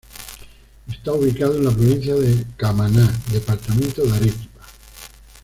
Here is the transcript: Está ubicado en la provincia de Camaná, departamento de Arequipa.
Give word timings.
Está 0.91 1.11
ubicado 1.13 1.57
en 1.57 1.65
la 1.65 1.69
provincia 1.69 2.15
de 2.15 2.43
Camaná, 2.57 3.07
departamento 3.31 4.01
de 4.03 4.11
Arequipa. 4.15 4.65